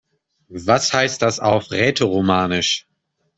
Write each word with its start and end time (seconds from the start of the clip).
Was 0.47 0.91
heißt 0.93 1.21
das 1.21 1.39
auf 1.39 1.69
Rätoromanisch? 1.69 2.87